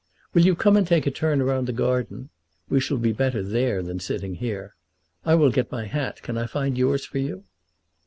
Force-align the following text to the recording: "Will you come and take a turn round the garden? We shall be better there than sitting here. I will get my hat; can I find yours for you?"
"Will 0.33 0.41
you 0.43 0.55
come 0.55 0.77
and 0.77 0.87
take 0.87 1.05
a 1.05 1.11
turn 1.11 1.43
round 1.43 1.67
the 1.67 1.71
garden? 1.71 2.29
We 2.69 2.79
shall 2.79 2.97
be 2.97 3.11
better 3.11 3.43
there 3.43 3.83
than 3.83 3.99
sitting 3.99 4.33
here. 4.33 4.73
I 5.25 5.35
will 5.35 5.51
get 5.51 5.71
my 5.71 5.85
hat; 5.85 6.23
can 6.23 6.39
I 6.39 6.47
find 6.47 6.75
yours 6.75 7.05
for 7.05 7.19
you?" 7.19 7.43